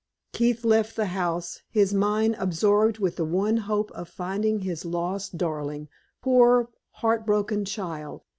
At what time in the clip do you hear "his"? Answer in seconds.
1.69-1.93, 4.61-4.83